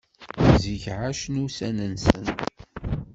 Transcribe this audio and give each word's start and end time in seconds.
Zik 0.61 0.85
εacen 0.93 1.39
ussan-nsen. 1.45 2.25